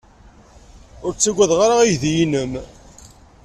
[1.05, 2.53] Ur ttaggadeɣ ara aydi-nnem.